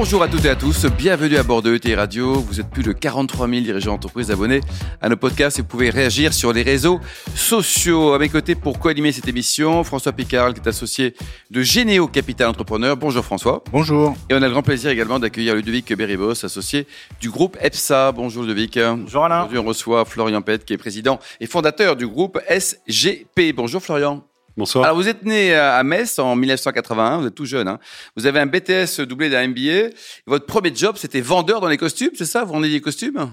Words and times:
Bonjour 0.00 0.22
à 0.22 0.28
toutes 0.28 0.46
et 0.46 0.48
à 0.48 0.56
tous, 0.56 0.86
bienvenue 0.86 1.36
à 1.36 1.42
bord 1.42 1.60
de 1.60 1.74
ETI 1.74 1.94
Radio. 1.94 2.32
Vous 2.32 2.58
êtes 2.58 2.70
plus 2.70 2.82
de 2.82 2.92
43 2.92 3.46
000 3.46 3.60
dirigeants 3.60 3.92
d'entreprises 3.92 4.30
abonnés 4.30 4.62
à 5.02 5.10
nos 5.10 5.16
podcasts 5.18 5.58
et 5.58 5.62
vous 5.62 5.68
pouvez 5.68 5.90
réagir 5.90 6.32
sur 6.32 6.54
les 6.54 6.62
réseaux 6.62 7.00
sociaux. 7.34 8.14
À 8.14 8.18
mes 8.18 8.30
côtés 8.30 8.54
pour 8.54 8.78
co-animer 8.78 9.12
cette 9.12 9.28
émission, 9.28 9.84
François 9.84 10.12
Picard, 10.12 10.54
qui 10.54 10.60
est 10.60 10.68
associé 10.68 11.14
de 11.50 11.60
Généo 11.60 12.08
Capital 12.08 12.48
Entrepreneur. 12.48 12.96
Bonjour 12.96 13.22
François. 13.22 13.62
Bonjour. 13.70 14.16
Et 14.30 14.34
on 14.34 14.38
a 14.38 14.46
le 14.46 14.50
grand 14.50 14.62
plaisir 14.62 14.90
également 14.90 15.18
d'accueillir 15.18 15.54
Ludovic 15.54 15.94
Beribos, 15.94 16.46
associé 16.46 16.86
du 17.20 17.28
groupe 17.28 17.58
EPSA. 17.60 18.12
Bonjour 18.12 18.42
Ludovic. 18.42 18.78
Bonjour 18.78 19.26
Alain. 19.26 19.40
Aujourd'hui 19.40 19.58
on 19.58 19.64
reçoit 19.64 20.06
Florian 20.06 20.40
Pett, 20.40 20.64
qui 20.64 20.72
est 20.72 20.78
président 20.78 21.18
et 21.40 21.46
fondateur 21.46 21.94
du 21.94 22.06
groupe 22.06 22.40
SGP. 22.48 23.52
Bonjour 23.54 23.82
Florian. 23.82 24.24
Bonsoir. 24.60 24.84
Alors, 24.84 24.96
vous 24.96 25.08
êtes 25.08 25.24
né 25.24 25.54
à 25.54 25.82
Metz 25.82 26.18
en 26.18 26.36
1981, 26.36 27.20
vous 27.20 27.26
êtes 27.28 27.34
tout 27.34 27.46
jeune. 27.46 27.66
Hein. 27.66 27.78
Vous 28.14 28.26
avez 28.26 28.40
un 28.40 28.46
BTS 28.46 29.00
doublé 29.08 29.30
d'un 29.30 29.48
MBA. 29.48 29.88
Votre 30.26 30.44
premier 30.44 30.70
job, 30.74 30.96
c'était 30.98 31.22
vendeur 31.22 31.62
dans 31.62 31.68
les 31.68 31.78
costumes, 31.78 32.10
c'est 32.14 32.26
ça? 32.26 32.44
Vous 32.44 32.52
vendez 32.52 32.68
des 32.68 32.82
costumes? 32.82 33.30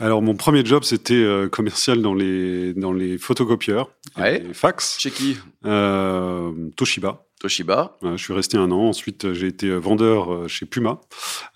Alors, 0.00 0.22
mon 0.22 0.34
premier 0.34 0.64
job, 0.64 0.82
c'était 0.82 1.12
euh, 1.14 1.48
commercial 1.48 2.00
dans 2.00 2.14
les, 2.14 2.72
dans 2.74 2.92
les 2.92 3.18
photocopieurs, 3.18 3.90
Ouais. 4.18 4.42
les 4.46 4.54
fax, 4.54 4.96
Chez 4.98 5.10
qui? 5.10 5.36
Euh, 5.66 6.50
Toshiba. 6.76 7.24
Toshiba. 7.38 7.96
Je 8.02 8.16
suis 8.22 8.32
resté 8.34 8.56
un 8.58 8.70
an. 8.70 8.88
Ensuite, 8.88 9.32
j'ai 9.32 9.46
été 9.46 9.70
vendeur 9.70 10.32
euh, 10.32 10.48
chez 10.48 10.66
Puma. 10.66 11.00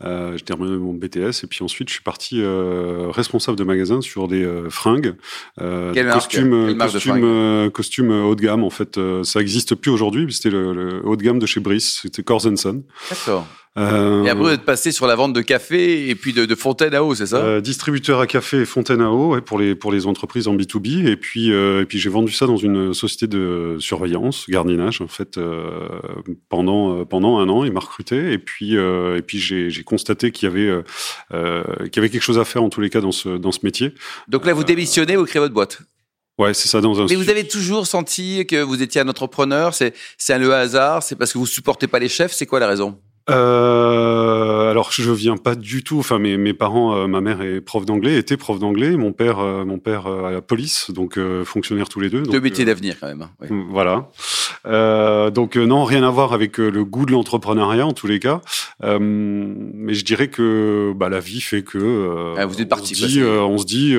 Euh, 0.02 0.36
j'ai 0.36 0.44
terminé 0.44 0.76
mon 0.78 0.94
BTS. 0.94 1.42
Et 1.44 1.46
puis 1.46 1.62
ensuite, 1.62 1.88
je 1.88 1.94
suis 1.94 2.02
parti 2.02 2.40
euh, 2.40 3.09
responsable 3.10 3.59
de 3.59 3.64
magasin 3.64 4.01
sur 4.01 4.26
des 4.28 4.45
euh, 4.45 4.70
fringues. 4.70 5.14
Quelle 5.58 6.10
costumes, 6.10 6.66
Quelle 6.68 6.74
de 6.79 6.82
costumes, 6.82 7.01
fringues? 7.20 7.70
costumes 7.73 8.10
haut 8.24 8.34
de 8.34 8.40
gamme. 8.42 8.62
En 8.64 8.70
fait, 8.70 8.98
ça 9.24 9.38
n'existe 9.40 9.74
plus 9.74 9.90
aujourd'hui. 9.90 10.24
mais 10.26 10.32
C'était 10.32 10.51
le, 10.51 10.73
le 10.73 11.06
haut 11.06 11.16
de 11.16 11.23
gamme 11.23 11.38
de 11.38 11.46
chez 11.46 11.60
Brice. 11.60 12.01
C'était 12.02 12.23
Corzenson. 12.23 12.82
D'accord. 13.10 13.46
Euh, 13.76 14.22
Et 14.22 14.30
après, 14.30 14.44
vous 14.44 14.50
êtes 14.50 14.64
passé 14.64 14.92
sur 14.92 15.08
la 15.08 15.16
vente 15.16 15.32
de 15.32 15.40
café 15.40 16.08
et 16.08 16.14
puis 16.14 16.32
de, 16.32 16.46
de 16.46 16.54
fontaine 16.54 16.94
à 16.94 17.02
eau, 17.02 17.16
c'est 17.16 17.26
ça? 17.26 17.38
Euh, 17.38 17.60
distributeur 17.60 18.20
à 18.20 18.28
café 18.28 18.58
et 18.58 18.64
fontaine 18.66 19.00
à 19.00 19.10
eau 19.10 19.34
ouais, 19.34 19.40
pour 19.40 19.58
les 19.58 19.74
pour 19.74 19.90
les 19.90 20.06
entreprises 20.06 20.46
en 20.46 20.54
B2B 20.54 21.08
et 21.08 21.16
puis 21.16 21.50
euh, 21.52 21.82
et 21.82 21.84
puis 21.84 21.98
j'ai 21.98 22.08
vendu 22.08 22.30
ça 22.30 22.46
dans 22.46 22.56
une 22.56 22.95
société 22.95 23.26
de 23.26 23.76
surveillance 23.80 24.46
gardiennage 24.48 25.00
en 25.00 25.08
fait 25.08 25.38
euh, 25.38 25.88
pendant 26.48 27.00
euh, 27.00 27.04
pendant 27.04 27.38
un 27.38 27.48
an. 27.48 27.64
Il 27.64 27.72
m'a 27.72 27.80
recruté. 27.80 28.32
Et 28.32 28.38
puis 28.38 28.76
euh, 28.76 29.16
et 29.16 29.22
puis 29.22 29.40
j'ai 29.40 29.82
constaté 29.82 30.30
qu'il 30.30 30.48
y 30.48 30.52
avait 30.52 30.82
qu'il 31.32 31.96
y 31.96 31.98
avait 31.98 32.10
quelque 32.10 32.22
chose 32.22 32.38
à 32.38 32.45
faire 32.45 32.62
en 32.62 32.68
tous 32.68 32.80
les 32.80 32.90
cas 32.90 33.00
dans 33.00 33.10
ce 33.12 33.38
dans 33.38 33.50
ce 33.50 33.60
métier. 33.64 33.92
Donc 34.28 34.46
là, 34.46 34.52
vous 34.52 34.62
démissionnez, 34.62 35.16
vous 35.16 35.24
créez 35.24 35.40
votre 35.40 35.54
boîte? 35.54 35.80
ouais 36.38 36.52
c'est 36.52 36.68
ça 36.68 36.80
dans 36.80 37.00
un 37.00 37.06
Mais 37.08 37.14
vous 37.14 37.30
avez 37.30 37.46
toujours 37.46 37.86
senti 37.86 38.45
que 38.46 38.60
vous 38.60 38.82
étiez 38.82 39.00
un 39.00 39.08
entrepreneur? 39.08 39.74
C'est 39.74 39.95
c'est 40.16 40.32
un 40.32 40.38
le 40.38 40.52
hasard? 40.54 41.02
C'est 41.02 41.16
parce 41.16 41.32
que 41.32 41.38
vous 41.38 41.46
supportez 41.46 41.88
pas 41.88 41.98
les 41.98 42.08
chefs? 42.08 42.32
C'est 42.32 42.46
quoi 42.46 42.60
la 42.60 42.68
raison? 42.68 42.98
Euh, 43.30 44.70
alors 44.70 44.92
je 44.92 45.10
viens 45.10 45.36
pas 45.36 45.54
du 45.54 45.82
tout. 45.82 45.98
Enfin 45.98 46.18
mes 46.18 46.36
mes 46.36 46.52
parents, 46.54 46.94
euh, 46.96 47.06
ma 47.06 47.20
mère 47.20 47.40
est 47.42 47.60
prof 47.60 47.84
d'anglais, 47.86 48.16
était 48.18 48.36
prof 48.36 48.58
d'anglais, 48.58 48.96
mon 48.96 49.12
père 49.12 49.38
euh, 49.38 49.64
mon 49.64 49.78
père 49.78 50.06
à 50.06 50.30
la 50.30 50.42
police, 50.42 50.90
donc 50.90 51.18
fonctionnaires 51.45 51.88
tous 51.88 52.00
les 52.00 52.10
deux. 52.10 52.22
Deux 52.22 52.40
métiers 52.40 52.64
d'avenir 52.64 52.96
quand 53.00 53.06
même. 53.06 53.22
hein. 53.22 53.30
Oui. 53.40 53.48
Voilà. 53.70 54.10
Donc 55.30 55.56
non, 55.56 55.84
rien 55.84 56.02
à 56.02 56.10
voir 56.10 56.32
avec 56.32 56.58
le 56.58 56.84
goût 56.84 57.06
de 57.06 57.12
l'entrepreneuriat 57.12 57.86
en 57.86 57.92
tous 57.92 58.06
les 58.06 58.18
cas. 58.20 58.40
Mais 58.82 59.95
je 59.95 60.04
dirais 60.04 60.28
que 60.28 60.92
bah, 60.95 61.08
la 61.08 61.20
vie 61.20 61.40
fait 61.40 61.62
que 61.62 62.34
Ah, 62.38 62.46
vous 62.46 62.60
êtes 62.60 62.68
parti, 62.68 62.92
On 62.92 62.96
se 62.96 63.06
dit, 63.06 63.22
on 63.24 63.58
se 63.58 63.64
dit, 63.64 63.95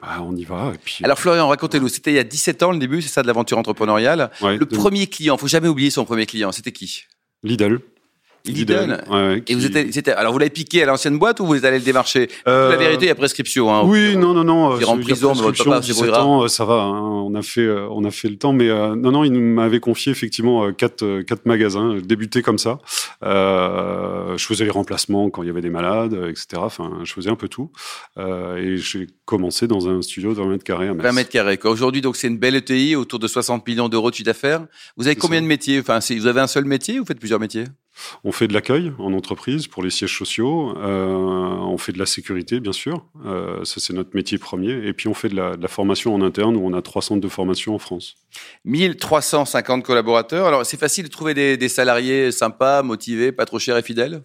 bah, 0.00 0.20
on 0.22 0.34
y 0.36 0.44
va. 0.44 0.72
Et 0.74 0.78
puis, 0.78 0.98
Alors 1.04 1.18
Florian, 1.18 1.48
racontez-nous. 1.48 1.88
C'était 1.88 2.10
il 2.12 2.16
y 2.16 2.20
a 2.20 2.24
17 2.24 2.62
ans 2.62 2.72
le 2.72 2.78
début, 2.78 3.02
c'est 3.02 3.08
ça 3.08 3.22
de 3.22 3.26
l'aventure 3.26 3.58
entrepreneuriale? 3.58 4.30
ouais, 4.40 4.56
Le 4.56 4.66
de- 4.66 4.76
premier 4.76 5.06
client, 5.06 5.36
faut 5.36 5.48
jamais 5.48 5.68
oublier 5.68 5.90
son 5.90 6.04
premier 6.04 6.26
client. 6.26 6.52
C'était 6.52 6.72
qui? 6.72 7.04
Lidl. 7.42 7.80
Lidl. 8.46 9.02
ouais, 9.10 9.16
ouais, 9.16 9.38
Et 9.38 9.42
qui- 9.42 9.54
vous 9.54 9.60
c'était, 9.92 10.12
alors 10.12 10.32
vous 10.32 10.38
l'avez 10.38 10.50
piqué 10.50 10.82
à 10.82 10.86
l'ancienne 10.86 11.18
boîte 11.18 11.40
ou 11.40 11.46
vous 11.46 11.64
allez 11.64 11.78
le 11.78 11.84
démarcher 11.84 12.28
Euh, 12.48 12.70
La 12.70 12.76
vérité, 12.76 13.04
il 13.04 13.08
y 13.08 13.10
a 13.10 13.14
prescription. 13.14 13.72
Hein, 13.74 13.82
Oui, 13.84 14.16
non, 14.16 14.32
non, 14.34 14.44
non. 14.44 14.76
Dire 14.78 14.90
en 14.90 14.96
euh, 14.96 15.00
il 15.00 15.02
a 15.02 15.04
prison, 15.04 15.32
mais 15.34 15.42
votre 15.42 15.64
papa, 15.64 15.82
c'est 15.82 15.88
17 15.92 16.06
grave. 16.06 16.24
ans, 16.26 16.42
euh, 16.44 16.48
ça 16.48 16.64
va. 16.64 16.74
hein, 16.82 17.00
on 17.00 17.34
a 17.34 17.42
fait, 17.42 17.60
euh, 17.60 17.86
on 17.90 18.04
a 18.04 18.10
fait 18.10 18.28
le 18.28 18.36
temps, 18.36 18.52
mais 18.52 18.68
euh, 18.68 18.94
non, 18.96 19.12
non, 19.12 19.24
il 19.24 19.32
m'avait 19.32 19.80
confié 19.80 20.10
effectivement 20.12 20.64
euh, 20.64 20.72
quatre, 20.72 21.02
euh, 21.02 21.22
quatre 21.22 21.44
magasins, 21.46 21.94
euh, 21.96 22.00
débuté 22.00 22.42
comme 22.42 22.58
ça. 22.58 22.78
Euh, 23.22 24.36
je 24.36 24.44
faisais 24.46 24.64
les 24.64 24.70
remplacements 24.70 25.30
quand 25.30 25.42
il 25.42 25.46
y 25.46 25.50
avait 25.50 25.60
des 25.60 25.70
malades, 25.70 26.14
euh, 26.14 26.30
etc. 26.30 26.46
Enfin, 26.56 27.00
je 27.04 27.12
faisais 27.12 27.30
un 27.30 27.36
peu 27.36 27.48
tout. 27.48 27.70
Euh, 28.18 28.56
et 28.56 28.76
j'ai 28.76 29.06
commencé 29.24 29.66
dans 29.66 29.88
un 29.88 30.02
studio 30.02 30.30
de 30.34 30.40
20 30.40 30.46
mètres 30.46 30.64
carrés 30.64 30.88
à 30.88 30.94
Metz. 30.94 31.02
20 31.04 31.12
mètres 31.12 31.30
carrés. 31.30 31.58
quoi. 31.58 31.70
Aujourd'hui, 31.70 32.00
donc 32.00 32.16
c'est 32.16 32.28
une 32.28 32.38
belle 32.38 32.56
ETI 32.56 32.96
autour 32.96 33.18
de 33.18 33.26
60 33.28 33.66
millions 33.66 33.88
d'euros 33.88 34.10
de 34.10 34.14
chiffre 34.14 34.26
d'affaires. 34.26 34.66
Vous 34.96 35.06
avez 35.06 35.14
C'est 35.14 35.20
combien 35.20 35.38
ça. 35.38 35.42
de 35.42 35.46
métiers? 35.48 35.80
Enfin, 35.80 35.98
vous 36.10 36.26
avez 36.26 36.40
un 36.40 36.46
seul 36.46 36.64
métier 36.64 36.96
ou 36.98 37.02
vous 37.02 37.06
faites 37.06 37.18
plusieurs 37.20 37.40
métiers? 37.40 37.64
On 38.24 38.32
fait 38.32 38.48
de 38.48 38.52
l'accueil 38.52 38.92
en 38.98 39.12
entreprise 39.12 39.66
pour 39.66 39.82
les 39.82 39.90
sièges 39.90 40.16
sociaux. 40.16 40.76
Euh, 40.78 41.06
on 41.06 41.78
fait 41.78 41.92
de 41.92 41.98
la 41.98 42.06
sécurité, 42.06 42.60
bien 42.60 42.72
sûr. 42.72 43.04
Euh, 43.26 43.64
ça, 43.64 43.80
c'est 43.80 43.92
notre 43.92 44.10
métier 44.14 44.38
premier. 44.38 44.86
Et 44.86 44.92
puis, 44.92 45.08
on 45.08 45.14
fait 45.14 45.28
de 45.28 45.36
la, 45.36 45.68
formation 45.68 46.14
en 46.14 46.22
interne 46.22 46.56
où 46.56 46.66
on 46.66 46.72
a 46.72 46.82
trois 46.82 47.02
centres 47.02 47.20
de 47.20 47.28
formation 47.28 47.74
en 47.74 47.78
France. 47.78 48.16
1350 48.64 49.84
collaborateurs. 49.84 50.46
Alors, 50.46 50.66
c'est 50.66 50.78
facile 50.78 51.04
de 51.04 51.10
trouver 51.10 51.34
des, 51.34 51.56
des 51.56 51.68
salariés 51.68 52.32
sympas, 52.32 52.82
motivés, 52.82 53.32
pas 53.32 53.46
trop 53.46 53.58
chers 53.58 53.76
et 53.76 53.82
fidèles? 53.82 54.22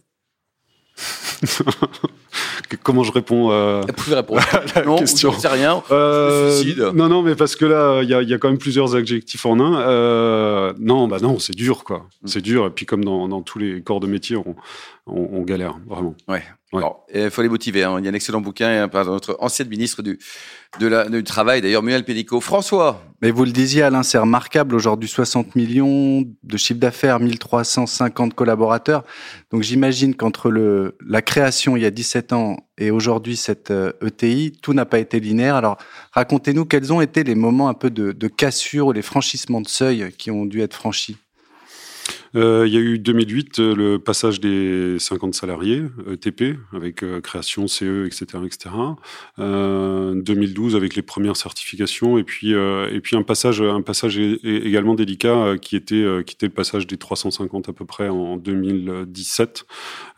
Comment 2.83 3.03
je 3.03 3.11
réponds 3.11 3.51
euh, 3.51 3.81
Vous 3.81 3.93
pouvez 3.93 4.15
répondre. 4.15 4.41
la 4.75 4.83
non, 4.83 4.97
question. 4.97 5.31
je 5.31 5.39
sais 5.39 5.47
rien. 5.47 5.81
Euh, 5.91 6.91
non, 6.93 7.07
non, 7.09 7.21
mais 7.21 7.35
parce 7.35 7.55
que 7.55 7.65
là, 7.65 8.01
il 8.01 8.09
y 8.09 8.13
a, 8.13 8.21
il 8.21 8.29
y 8.29 8.33
a 8.33 8.37
quand 8.37 8.49
même 8.49 8.57
plusieurs 8.57 8.95
adjectifs 8.95 9.45
en 9.45 9.59
un. 9.59 9.81
Euh, 9.81 10.73
non, 10.79 11.07
bah 11.07 11.17
non, 11.21 11.39
c'est 11.39 11.55
dur, 11.55 11.83
quoi. 11.83 12.07
Mm. 12.23 12.27
C'est 12.27 12.41
dur. 12.41 12.65
Et 12.67 12.69
puis, 12.69 12.85
comme 12.85 13.03
dans, 13.03 13.27
dans 13.27 13.41
tous 13.41 13.59
les 13.59 13.81
corps 13.81 13.99
de 13.99 14.07
métier, 14.07 14.35
on, 14.35 14.55
on, 15.07 15.39
on 15.39 15.41
galère, 15.43 15.77
vraiment. 15.87 16.15
Ouais. 16.27 16.43
Il 17.13 17.29
faut 17.29 17.41
les 17.41 17.47
motiver. 17.49 17.83
hein. 17.83 17.95
Il 17.99 18.05
y 18.05 18.07
a 18.07 18.11
un 18.11 18.13
excellent 18.13 18.41
bouquin 18.41 18.83
hein, 18.83 18.87
par 18.89 19.05
notre 19.05 19.37
ancienne 19.39 19.69
ministre 19.69 20.01
du, 20.01 20.19
de 20.79 20.87
la, 20.87 21.07
du 21.07 21.23
Travail, 21.23 21.61
d'ailleurs, 21.61 21.83
Muriel 21.83 22.03
Pénicaud. 22.03 22.41
François, 22.41 23.01
Mais 23.21 23.31
vous 23.31 23.45
le 23.45 23.51
disiez, 23.51 23.83
Alain, 23.83 24.03
c'est 24.03 24.17
remarquable. 24.17 24.75
Aujourd'hui, 24.75 25.07
60 25.07 25.55
millions 25.55 26.25
de 26.43 26.57
chiffre 26.57 26.79
d'affaires, 26.79 27.19
1350 27.19 28.33
collaborateurs. 28.33 29.03
Donc, 29.51 29.61
j'imagine 29.63 30.15
qu'entre 30.15 30.49
le, 30.49 30.97
la 31.07 31.21
création 31.21 31.77
il 31.77 31.83
y 31.83 31.85
a 31.85 31.91
17 31.91 32.33
ans 32.33 32.57
et 32.77 32.91
aujourd'hui 32.91 33.37
cette 33.37 33.71
euh, 33.71 33.93
ETI, 34.05 34.51
tout 34.61 34.73
n'a 34.73 34.85
pas 34.85 34.99
été 34.99 35.21
linéaire. 35.21 35.55
Alors, 35.55 35.77
racontez-nous 36.11 36.65
quels 36.65 36.91
ont 36.91 36.99
été 36.99 37.23
les 37.23 37.35
moments 37.35 37.69
un 37.69 37.73
peu 37.73 37.89
de, 37.89 38.11
de 38.11 38.27
cassure 38.27 38.87
ou 38.87 38.91
les 38.91 39.01
franchissements 39.01 39.61
de 39.61 39.69
seuil 39.69 40.11
qui 40.17 40.29
ont 40.29 40.45
dû 40.45 40.61
être 40.61 40.73
franchis. 40.75 41.15
Euh, 42.35 42.65
Il 42.67 42.73
y 42.73 42.77
a 42.77 42.79
eu 42.81 42.99
2008, 42.99 43.59
euh, 43.59 43.75
le 43.75 43.99
passage 43.99 44.41
des 44.41 44.97
50 44.99 45.33
salariés, 45.33 45.83
ETP, 46.11 46.57
avec 46.73 47.01
euh, 47.03 47.21
création, 47.21 47.67
CE, 47.67 48.05
etc. 48.05 48.43
etc. 48.45 48.75
Euh, 49.39 50.13
2012, 50.21 50.75
avec 50.75 50.95
les 50.95 51.01
premières 51.01 51.37
certifications. 51.37 52.17
Et 52.17 52.23
puis, 52.23 52.53
euh, 52.53 52.89
et 52.91 52.99
puis 52.99 53.15
un 53.15 53.23
passage, 53.23 53.61
un 53.61 53.81
passage 53.81 54.17
également 54.17 54.95
délicat 54.95 55.29
euh, 55.29 55.57
qui, 55.57 55.75
était, 55.75 55.95
euh, 55.95 56.23
qui 56.23 56.35
était 56.35 56.47
le 56.47 56.53
passage 56.53 56.87
des 56.87 56.97
350 56.97 57.69
à 57.69 57.73
peu 57.73 57.85
près 57.85 58.09
en 58.09 58.35
2017, 58.35 59.65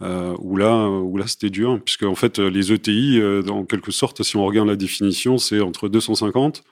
euh, 0.01 0.35
où 0.39 0.57
là, 0.57 0.87
où 0.87 1.17
là 1.17 1.27
c'était 1.27 1.51
dur, 1.51 1.79
puisque 1.83 2.03
en 2.03 2.15
fait, 2.15 2.39
les 2.39 2.71
ETI, 2.73 3.19
euh, 3.19 3.43
en 3.49 3.63
quelque 3.63 3.91
sorte, 3.91 4.23
si 4.23 4.37
on 4.37 4.45
regarde 4.45 4.67
la 4.67 4.75
définition, 4.75 5.37
c'est 5.37 5.59
entre 5.61 5.87
250 5.87 6.63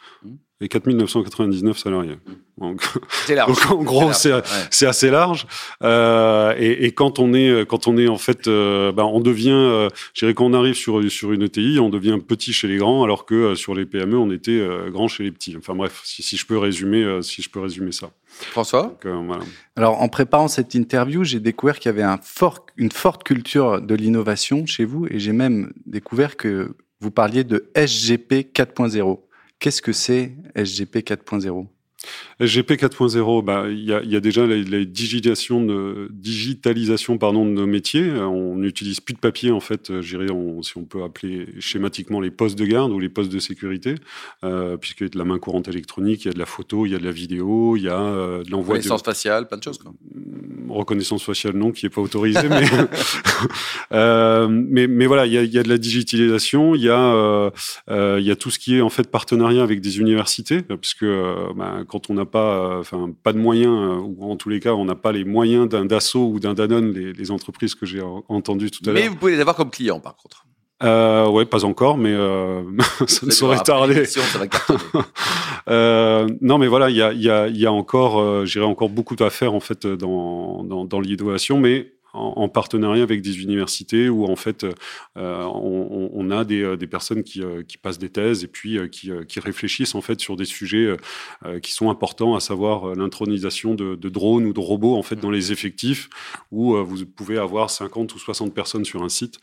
et 0.62 0.70
4999 0.70 1.78
salariés. 1.78 2.18
Donc, 2.58 2.82
c'est 3.26 3.36
large. 3.36 3.50
donc 3.50 3.72
en 3.72 3.84
gros, 3.84 4.14
c'est 4.14 4.32
Ouais. 4.34 4.42
c'est 4.72 4.86
assez 4.88 5.10
large. 5.10 5.46
Euh, 5.84 6.54
et, 6.58 6.86
et 6.86 6.92
quand 6.94 7.20
on 7.20 7.34
est, 7.34 7.68
quand 7.68 7.88
on 7.88 7.98
est 7.98 8.08
en 8.08 8.18
fait, 8.18 8.48
euh, 8.48 8.94
ben, 8.94 9.04
on 9.04 9.20
devient, 9.20 9.50
euh, 9.52 9.90
je 10.14 10.22
dirais 10.22 10.34
quand 10.34 10.46
on 10.46 10.54
arrive 10.54 10.76
sur 10.76 11.04
sur 11.12 11.34
une 11.34 11.44
ETI, 11.44 11.80
on 11.82 11.90
devient 11.90 12.18
petit 12.26 12.54
chez 12.54 12.70
les 12.70 12.78
grands, 12.78 13.04
alors 13.04 13.26
que 13.26 13.36
euh, 13.36 13.56
sur 13.56 13.76
les 13.76 13.86
PME, 13.86 14.18
on 14.18 14.32
était 14.32 14.52
euh, 14.52 14.90
grand 14.90 15.10
chez 15.10 15.24
les 15.24 15.32
petits. 15.32 15.56
Enfin 15.58 15.76
bref, 15.76 16.02
si, 16.06 16.24
si 16.24 16.38
je 16.38 16.46
peux 16.46 16.58
résumer, 16.58 17.04
euh, 17.04 17.22
si 17.22 17.42
je 17.42 17.50
peux 17.50 17.60
résumer 17.60 17.92
ça. 17.92 18.12
François? 18.28 18.84
Donc, 18.84 19.06
euh, 19.06 19.22
voilà. 19.26 19.44
Alors, 19.76 20.02
en 20.02 20.08
préparant 20.08 20.48
cette 20.48 20.74
interview, 20.74 21.26
j'ai 21.26 21.42
découvert 21.42 21.80
qu'il 21.80 21.90
y 21.90 21.94
avait 21.94 22.04
un 22.04 22.18
fort, 22.24 22.66
une 22.78 22.92
forte 22.92 23.24
culture 23.24 23.82
de 23.82 23.96
l'innovation 23.96 24.66
chez 24.66 24.86
vous 24.86 25.06
et 25.10 25.20
j'ai 25.20 25.34
même 25.34 25.74
découvert 25.86 26.38
que 26.38 26.72
vous 27.02 27.12
parliez 27.12 27.44
de 27.44 27.70
SGP 27.76 28.52
4.0. 28.54 29.20
Qu'est-ce 29.60 29.82
que 29.82 29.94
c'est 29.94 30.36
SGP 30.56 30.98
4.0 30.98 31.68
SGP 32.40 32.74
4.0, 32.74 33.44
bah, 33.44 33.66
il 33.70 33.84
y, 33.84 33.94
a, 33.94 34.04
y 34.04 34.16
a 34.16 34.20
déjà 34.20 34.46
la, 34.46 34.58
la 34.58 34.86
digitalisation, 34.86 35.64
de, 35.64 36.10
digitalisation 36.12 37.18
pardon, 37.18 37.46
de 37.46 37.52
nos 37.52 37.66
métiers. 37.66 38.12
On 38.12 38.56
n'utilise 38.56 39.00
plus 39.00 39.14
de 39.14 39.20
papier, 39.20 39.52
en 39.52 39.60
fait, 39.60 40.02
j'irais, 40.02 40.28
si 40.62 40.78
on 40.78 40.84
peut 40.84 41.04
appeler 41.04 41.48
schématiquement 41.60 42.20
les 42.20 42.32
postes 42.32 42.58
de 42.58 42.66
garde 42.66 42.92
ou 42.92 43.00
les 43.00 43.10
postes 43.10 43.32
de 43.32 43.40
sécurité, 43.40 43.96
euh, 44.44 44.78
puisqu'il 44.78 45.04
y 45.04 45.08
a 45.08 45.10
de 45.10 45.18
la 45.18 45.26
main 45.26 45.40
courante 45.40 45.68
électronique, 45.68 46.26
il 46.26 46.28
y 46.28 46.32
a 46.32 46.34
de 46.34 46.40
la 46.40 46.46
photo, 46.46 46.86
il 46.86 46.92
y 46.92 46.96
a 46.96 47.00
de 47.00 47.06
la 47.06 47.12
vidéo, 47.12 47.78
il 47.78 47.84
y 47.84 47.90
a 47.90 48.00
euh, 48.00 48.44
de 48.44 48.52
l'envoi... 48.52 48.76
Reconnaissance 48.76 49.04
de... 49.04 49.06
faciale, 49.06 49.48
plein 49.48 49.58
de 49.58 49.64
choses. 49.64 49.78
Quoi. 49.78 49.94
Reconnaissance 50.70 51.24
faciale, 51.24 51.56
non, 51.56 51.72
qui 51.72 51.86
n'est 51.86 51.90
pas 51.90 52.02
autorisée, 52.02 52.50
mais, 52.50 52.66
euh, 53.92 54.48
mais, 54.50 54.88
mais 54.88 55.06
voilà, 55.06 55.26
il 55.26 55.34
y 55.34 55.38
a, 55.38 55.44
y 55.44 55.58
a 55.58 55.64
de 55.64 55.70
la 55.70 55.78
digitalisation, 55.78 56.76
il 56.76 56.82
y, 56.82 56.90
euh, 56.90 57.50
euh, 57.90 58.20
y 58.22 58.32
a 58.32 58.36
tout 58.36 58.52
ce 58.52 58.60
qui 58.60 58.76
est 58.78 58.82
en 58.82 58.90
fait 58.90 59.10
partenariat 59.10 59.64
avec 59.64 59.82
des 59.82 60.00
universités, 60.00 60.62
puisque 60.62 61.04
euh, 61.04 61.54
bah, 61.56 61.84
quand 61.88 61.95
on 62.10 62.14
n'a 62.14 62.26
pas, 62.26 62.80
enfin, 62.80 63.14
pas 63.24 63.34
de 63.34 63.38
moyens, 63.38 64.02
ou 64.04 64.32
en 64.32 64.36
tous 64.36 64.50
les 64.50 64.60
cas, 64.60 64.74
on 64.74 64.86
n'a 64.86 64.96
pas 64.96 65.12
les 65.12 65.26
moyens 65.26 65.68
d'un 65.70 65.86
Dassault 65.86 66.32
ou 66.34 66.40
d'un 66.40 66.54
Danone, 66.54 66.94
les, 66.94 67.14
les, 67.14 67.32
entreprises 67.32 67.76
que 67.76 67.86
j'ai 67.86 68.02
entendues 68.02 68.72
tout 68.72 68.82
à 68.90 68.94
l'heure. 68.94 69.02
Mais 69.02 69.08
vous 69.08 69.16
pouvez 69.16 69.34
les 69.34 69.42
avoir 69.42 69.56
comme 69.56 69.70
clients, 69.70 70.00
par 70.00 70.16
contre. 70.16 70.46
Euh, 70.84 71.30
ouais, 71.30 71.46
pas 71.46 71.64
encore, 71.64 71.98
mais 71.98 72.12
euh, 72.12 72.62
ça 73.08 73.26
ne 73.26 73.32
saurait 73.32 73.60
tarder. 73.60 74.04
Euh, 75.68 76.28
non, 76.42 76.60
mais 76.60 76.68
voilà, 76.68 76.92
il 76.92 76.96
y 76.96 77.02
a, 77.02 77.12
y, 77.12 77.28
a, 77.28 77.48
y 77.48 77.66
a 77.66 77.72
encore, 77.72 78.20
euh, 78.20 78.46
j'irai 78.46 78.66
encore 78.66 78.90
beaucoup 78.90 79.16
à 79.20 79.32
faire 79.32 79.56
en 79.56 79.60
fait 79.60 79.88
dans 79.88 80.64
dans, 80.64 80.86
dans 80.86 81.00
l'innovation, 81.00 81.60
mais 81.60 81.95
en, 82.16 82.50
partenariat 82.50 83.04
avec 83.04 83.22
des 83.22 83.42
universités 83.42 84.10
où 84.10 84.26
en 84.26 84.36
fait 84.36 84.64
euh, 84.64 85.44
on, 85.44 86.10
on, 86.14 86.32
a 86.32 86.46
des, 86.46 86.78
des 86.78 86.88
personnes 86.88 87.24
qui, 87.24 87.42
euh, 87.42 87.64
qui, 87.64 87.78
passent 87.78 87.98
des 87.98 88.10
thèses 88.10 88.44
et 88.44 88.48
puis 88.48 88.78
euh, 88.78 88.88
qui, 88.88 89.12
qui, 89.28 89.40
réfléchissent 89.40 89.96
en 89.96 90.02
fait 90.02 90.20
sur 90.20 90.36
des 90.36 90.46
sujets 90.46 90.96
qui 91.62 91.72
sont 91.72 91.90
importants, 91.90 92.36
à 92.36 92.40
savoir 92.40 92.96
l'intronisation 92.96 93.76
de, 93.76 93.96
de, 93.96 94.10
drones 94.10 94.46
ou 94.46 94.54
de 94.54 94.60
robots 94.60 94.96
en 94.96 95.04
fait 95.04 95.18
dans 95.18 95.32
les 95.32 95.52
effectifs 95.52 96.10
où 96.52 96.76
vous 96.76 97.06
pouvez 97.06 97.38
avoir 97.38 97.70
50 97.70 98.14
ou 98.14 98.20
60 98.20 98.54
personnes 98.54 98.86
sur 98.86 99.04
un 99.04 99.10
site. 99.10 99.40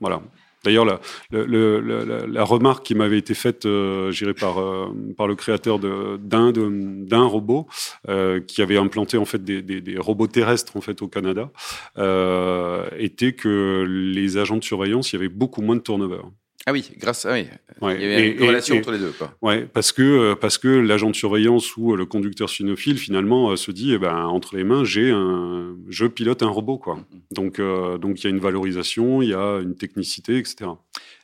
voilà. 0.00 0.22
D'ailleurs, 0.64 0.84
la, 0.86 1.00
la, 1.30 1.44
la, 1.46 2.26
la, 2.26 2.44
remarque 2.44 2.84
qui 2.86 2.94
m'avait 2.94 3.18
été 3.18 3.34
faite, 3.34 3.66
euh, 3.66 4.10
par, 4.40 4.58
euh, 4.58 4.86
par 5.16 5.28
le 5.28 5.34
créateur 5.36 5.78
d'un 5.78 6.18
d'un 6.18 7.24
robot 7.24 7.66
euh, 8.08 8.40
qui 8.40 8.62
avait 8.62 8.78
implanté 8.78 9.18
en 9.18 9.24
fait 9.26 9.44
des, 9.44 9.60
des, 9.62 9.80
des, 9.80 9.98
robots 9.98 10.26
terrestres 10.26 10.76
en 10.76 10.80
fait 10.80 11.02
au 11.02 11.08
Canada, 11.08 11.50
euh, 11.98 12.86
était 12.98 13.32
que 13.32 13.84
les 13.86 14.38
agents 14.38 14.56
de 14.56 14.64
surveillance, 14.64 15.12
il 15.12 15.16
y 15.16 15.18
avait 15.18 15.28
beaucoup 15.28 15.60
moins 15.62 15.76
de 15.76 15.82
turnover. 15.82 16.22
Ah 16.66 16.72
oui, 16.72 16.90
grâce 16.96 17.26
à 17.26 17.34
oui. 17.34 17.46
Ouais. 17.82 17.96
Il 17.96 18.02
y 18.02 18.04
avait 18.06 18.28
Et- 18.28 18.36
une 18.40 18.46
relation 18.46 18.74
et- 18.74 18.78
entre 18.78 18.92
les 18.92 18.98
deux. 18.98 19.12
Quoi. 19.18 19.34
Ouais, 19.42 19.68
parce 19.70 19.92
que 19.92 20.32
parce 20.32 20.56
que 20.56 20.68
l'agent 20.68 21.10
de 21.10 21.14
surveillance 21.14 21.76
ou 21.76 21.94
le 21.94 22.06
conducteur 22.06 22.48
cynophile 22.48 22.96
finalement 22.96 23.54
se 23.56 23.70
dit 23.70 23.92
eh 23.92 23.98
ben 23.98 24.24
entre 24.24 24.56
les 24.56 24.64
mains 24.64 24.82
j'ai 24.82 25.10
un 25.10 25.76
je 25.90 26.06
pilote 26.06 26.42
un 26.42 26.48
robot 26.48 26.78
quoi. 26.78 26.98
Donc 27.34 27.58
euh, 27.58 27.98
donc 27.98 28.20
il 28.20 28.24
y 28.24 28.26
a 28.28 28.30
une 28.30 28.40
valorisation, 28.40 29.20
il 29.22 29.30
y 29.30 29.34
a 29.34 29.60
une 29.60 29.74
technicité 29.76 30.38
etc. 30.38 30.70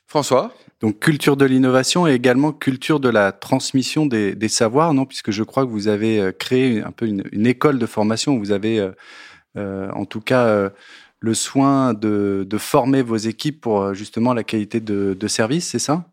François, 0.07 0.53
Donc 0.81 0.99
culture 0.99 1.37
de 1.37 1.45
l'innovation 1.45 2.09
et 2.09 2.15
également 2.15 2.53
culture 2.53 2.99
de 2.99 3.09
la 3.09 3.31
transmission 3.31 4.07
des, 4.07 4.35
des 4.35 4.49
savoirs, 4.49 4.93
non? 4.93 5.07
Puisque 5.07 5.31
je 5.31 5.45
crois 5.45 5.65
que 5.65 5.71
vous 5.71 5.87
avez 5.87 6.21
euh, 6.21 6.33
créé 6.33 6.83
un 6.83 6.91
peu 6.91 7.07
une, 7.07 7.23
une 7.31 7.47
école 7.47 7.79
de 7.79 7.87
formation. 7.87 8.37
Vous 8.37 8.51
avez, 8.51 8.81
euh, 8.81 8.91
euh, 9.57 9.89
en 9.93 10.07
tout 10.07 10.21
cas, 10.21 10.47
euh, 10.47 10.71
le 11.21 11.33
soin 11.35 11.95
de, 11.95 12.45
de 12.49 12.59
former 12.59 13.03
vos 13.03 13.19
équipes 13.19 13.61
pour 13.61 13.83
euh, 13.83 13.95
justement 13.95 14.35
la 14.35 14.43
qualité 14.43 14.81
de, 14.81 15.15
de 15.15 15.29
service, 15.29 15.69
c'est 15.69 15.79
ça? 15.79 16.05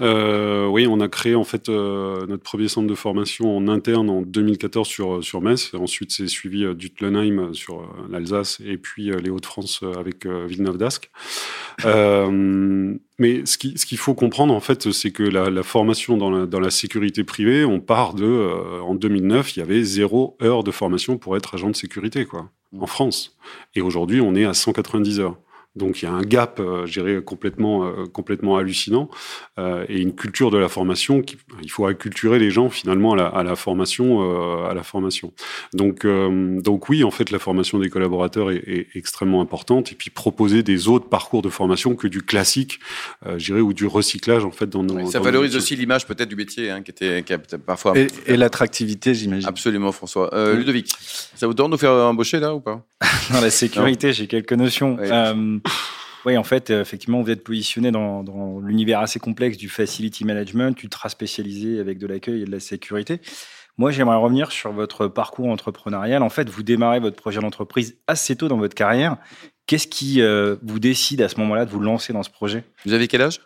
Euh, 0.00 0.66
oui, 0.66 0.88
on 0.88 0.98
a 0.98 1.06
créé 1.08 1.36
en 1.36 1.44
fait 1.44 1.68
euh, 1.68 2.26
notre 2.26 2.42
premier 2.42 2.66
centre 2.66 2.88
de 2.88 2.94
formation 2.96 3.56
en 3.56 3.68
interne 3.68 4.10
en 4.10 4.22
2014 4.22 4.88
sur 4.88 5.22
sur 5.22 5.40
Metz. 5.40 5.72
Ensuite, 5.74 6.10
c'est 6.10 6.26
suivi 6.26 6.64
euh, 6.64 6.74
d'Utlenheim 6.74 7.54
sur 7.54 7.80
euh, 7.82 7.86
l'Alsace 8.10 8.60
et 8.66 8.76
puis 8.76 9.12
euh, 9.12 9.18
les 9.20 9.30
Hauts-de-France 9.30 9.80
euh, 9.84 9.94
avec 9.94 10.26
euh, 10.26 10.46
Villeneuve 10.46 10.78
d'Ascq. 10.78 11.10
Euh, 11.84 12.94
mais 13.18 13.44
ce 13.46 13.58
qui- 13.58 13.76
ce 13.76 13.84
qu'il 13.84 13.98
faut 13.98 14.14
comprendre 14.14 14.54
en 14.54 14.60
fait, 14.60 14.92
c'est 14.92 15.10
que 15.10 15.24
la, 15.24 15.50
la 15.50 15.62
formation 15.64 16.16
dans 16.16 16.30
la, 16.30 16.46
dans 16.46 16.60
la 16.60 16.70
sécurité 16.70 17.24
privée, 17.24 17.64
on 17.64 17.80
part 17.80 18.14
de 18.14 18.24
euh, 18.24 18.80
en 18.80 18.94
2009, 18.94 19.56
il 19.56 19.60
y 19.60 19.62
avait 19.62 19.82
zéro 19.82 20.36
heure 20.40 20.62
de 20.62 20.70
formation 20.70 21.18
pour 21.18 21.36
être 21.36 21.54
agent 21.56 21.70
de 21.70 21.76
sécurité 21.76 22.26
quoi 22.26 22.48
en 22.78 22.86
France. 22.86 23.36
Et 23.74 23.80
aujourd'hui, 23.80 24.20
on 24.20 24.34
est 24.36 24.44
à 24.44 24.54
190 24.54 25.18
heures. 25.20 25.36
Donc 25.76 26.02
il 26.02 26.04
y 26.04 26.08
a 26.08 26.12
un 26.12 26.22
gap, 26.22 26.60
euh, 26.60 26.86
je 26.86 27.00
dirais, 27.00 27.22
complètement, 27.22 27.84
euh, 27.84 28.06
complètement 28.06 28.56
hallucinant 28.56 29.08
euh, 29.58 29.84
et 29.88 30.00
une 30.00 30.14
culture 30.14 30.50
de 30.50 30.58
la 30.58 30.68
formation. 30.68 31.20
Qui, 31.22 31.36
il 31.62 31.70
faut 31.70 31.86
acculturer 31.86 32.38
les 32.38 32.50
gens 32.50 32.70
finalement 32.70 33.12
à 33.14 33.16
la, 33.16 33.26
à 33.26 33.42
la 33.42 33.56
formation, 33.56 34.22
euh, 34.22 34.70
à 34.70 34.74
la 34.74 34.82
formation. 34.82 35.32
Donc, 35.72 36.04
euh, 36.04 36.60
donc 36.60 36.88
oui, 36.88 37.02
en 37.02 37.10
fait, 37.10 37.30
la 37.30 37.38
formation 37.38 37.78
des 37.78 37.90
collaborateurs 37.90 38.50
est, 38.50 38.62
est 38.66 38.86
extrêmement 38.94 39.40
importante 39.40 39.90
et 39.92 39.94
puis 39.94 40.10
proposer 40.10 40.62
des 40.62 40.88
autres 40.88 41.08
parcours 41.08 41.42
de 41.42 41.48
formation 41.48 41.96
que 41.96 42.06
du 42.06 42.22
classique, 42.22 42.78
euh, 43.26 43.38
je 43.38 43.46
dirais, 43.46 43.60
ou 43.60 43.72
du 43.72 43.86
recyclage 43.86 44.44
en 44.44 44.50
fait 44.52 44.68
dans 44.68 44.82
nos. 44.82 44.94
Oui, 44.94 45.06
ça 45.10 45.18
dans 45.18 45.24
valorise 45.24 45.56
aussi 45.56 45.74
l'image 45.76 46.06
peut-être 46.06 46.28
du 46.28 46.36
métier, 46.36 46.70
hein, 46.70 46.82
qui 46.82 46.90
était 46.92 47.22
qui 47.24 47.32
a 47.32 47.38
peut-être 47.38 47.64
parfois. 47.64 47.98
Et, 47.98 48.06
et 48.26 48.36
l'attractivité, 48.36 49.14
j'imagine. 49.14 49.48
Absolument, 49.48 49.90
François. 49.92 50.32
Euh, 50.34 50.52
Oui. 50.52 50.58
Ludovic, 50.60 50.92
ça 51.34 51.46
vous 51.46 51.54
tente 51.54 51.66
de 51.66 51.72
nous 51.72 51.78
faire 51.78 51.90
embaucher 51.92 52.38
là 52.38 52.54
ou 52.54 52.60
pas? 52.60 52.84
Dans 53.32 53.40
la 53.40 53.50
sécurité, 53.50 54.12
j'ai 54.12 54.26
quelques 54.26 54.52
notions. 54.52 54.96
Euh, 55.66 55.70
oui, 56.26 56.36
en 56.38 56.44
fait, 56.44 56.70
euh, 56.70 56.80
effectivement, 56.80 57.20
vous 57.22 57.30
êtes 57.30 57.44
positionné 57.44 57.90
dans, 57.90 58.22
dans 58.24 58.58
l'univers 58.60 59.00
assez 59.00 59.18
complexe 59.20 59.56
du 59.58 59.68
facility 59.68 60.24
management, 60.24 60.82
ultra 60.82 61.08
spécialisé 61.10 61.78
avec 61.80 61.98
de 61.98 62.06
l'accueil 62.06 62.42
et 62.42 62.44
de 62.46 62.50
la 62.50 62.60
sécurité. 62.60 63.20
Moi, 63.76 63.90
j'aimerais 63.90 64.16
revenir 64.16 64.52
sur 64.52 64.72
votre 64.72 65.08
parcours 65.08 65.48
entrepreneurial. 65.48 66.22
En 66.22 66.30
fait, 66.30 66.48
vous 66.48 66.62
démarrez 66.62 67.00
votre 67.00 67.16
projet 67.16 67.40
d'entreprise 67.40 67.98
assez 68.06 68.36
tôt 68.36 68.48
dans 68.48 68.56
votre 68.56 68.74
carrière. 68.74 69.16
Qu'est-ce 69.66 69.88
qui 69.88 70.22
euh, 70.22 70.56
vous 70.62 70.78
décide 70.78 71.20
à 71.22 71.28
ce 71.28 71.38
moment-là 71.40 71.64
de 71.66 71.70
vous 71.70 71.80
lancer 71.80 72.12
dans 72.12 72.22
ce 72.22 72.30
projet? 72.30 72.64
Vous 72.86 72.92
avez 72.92 73.08
quel 73.08 73.20
âge? 73.22 73.40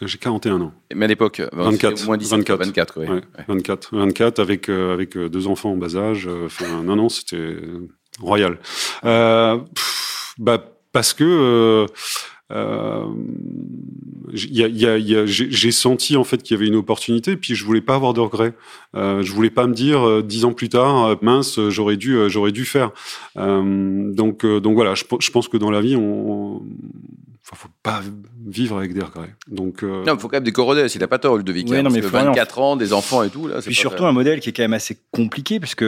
J'ai 0.00 0.18
41 0.18 0.60
ans. 0.60 0.72
Mais 0.94 1.04
à 1.04 1.08
l'époque, 1.08 1.40
euh, 1.40 1.48
24, 1.52 1.96
c'était 1.96 2.06
moins 2.06 2.16
17, 2.16 2.38
24. 2.38 2.64
24 2.66 3.00
ouais. 3.00 3.08
Ouais, 3.10 3.20
24, 3.48 3.96
24 3.96 4.38
avec 4.40 4.68
euh, 4.68 4.92
avec 4.94 5.16
euh, 5.16 5.28
deux 5.28 5.46
enfants 5.46 5.72
en 5.72 5.76
bas 5.76 5.96
âge. 5.96 6.26
euh, 6.26 6.46
Enfin, 6.46 6.82
non, 6.82 6.96
non, 6.96 7.08
c'était 7.08 7.36
euh, 7.36 7.88
royal. 8.20 8.58
Euh, 9.04 9.58
pff, 9.58 10.34
bah 10.38 10.73
parce 10.94 11.12
que 11.12 11.24
euh, 11.24 11.86
euh, 12.52 13.04
il 14.32 14.56
y 14.56 14.64
a, 14.64 14.68
il 14.68 14.76
y 14.78 14.86
a, 14.86 14.96
il 14.98 15.08
y 15.08 15.16
a- 15.16 15.26
j'ai 15.26 15.50
j'ai 15.50 15.70
senti 15.72 16.16
en 16.16 16.24
fait 16.24 16.42
qu'il 16.42 16.56
y 16.56 16.58
avait 16.60 16.68
une 16.68 16.76
opportunité, 16.76 17.36
puis 17.36 17.54
je 17.54 17.64
voulais 17.64 17.80
pas 17.80 17.94
avoir 17.94 18.14
de 18.14 18.20
regrets. 18.20 18.52
Euh, 18.96 19.22
je 19.22 19.32
voulais 19.32 19.50
pas 19.50 19.66
me 19.66 19.74
dire 19.74 20.06
euh, 20.06 20.22
dix 20.22 20.44
ans 20.44 20.52
plus 20.52 20.68
tard, 20.68 21.04
euh, 21.06 21.14
mince, 21.22 21.60
j'aurais 21.68 21.96
dû, 21.96 22.14
euh, 22.16 22.28
j'aurais 22.28 22.52
dû 22.52 22.64
faire. 22.64 22.90
Euh, 23.36 24.12
donc, 24.12 24.44
euh, 24.44 24.60
donc 24.60 24.74
voilà, 24.74 24.94
je, 24.94 25.04
pe- 25.04 25.16
je 25.20 25.30
pense 25.30 25.48
que 25.48 25.56
dans 25.56 25.70
la 25.70 25.80
vie, 25.80 25.96
on, 25.96 26.56
enfin, 27.42 27.56
faut 27.56 27.68
pas 27.82 28.00
vivre 28.46 28.76
avec 28.78 28.92
des 28.94 29.02
regrets. 29.02 29.34
Donc, 29.48 29.82
euh, 29.82 30.04
Non, 30.04 30.14
il 30.14 30.20
faut 30.20 30.28
quand 30.28 30.36
même 30.36 30.44
décoroder, 30.44 30.88
s'il 30.88 31.00
n'a 31.00 31.08
pas 31.08 31.18
tort, 31.18 31.36
Ludovic. 31.36 31.68
Ouais, 31.68 31.78
hein, 31.78 31.82
non, 31.82 31.84
parce 31.84 31.94
mais 31.96 32.00
que 32.02 32.08
Florian, 32.08 32.28
24 32.30 32.58
ans, 32.58 32.76
des 32.76 32.92
enfants 32.92 33.22
et 33.22 33.30
tout, 33.30 33.46
là, 33.48 33.56
c'est 33.60 33.66
Puis 33.68 33.74
pas 33.76 33.80
surtout 33.80 34.02
vrai. 34.02 34.10
un 34.10 34.12
modèle 34.12 34.40
qui 34.40 34.50
est 34.50 34.52
quand 34.52 34.62
même 34.62 34.72
assez 34.74 34.98
compliqué, 35.12 35.60
puisque 35.60 35.84